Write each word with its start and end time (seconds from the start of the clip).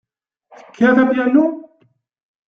Tekkat 0.57 0.97
apyanu? 1.03 1.43